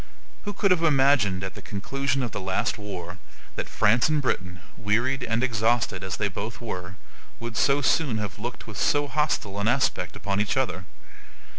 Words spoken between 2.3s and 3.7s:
the last war that